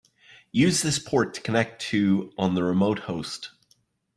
[0.51, 3.51] Use this port to connect to on the remote host.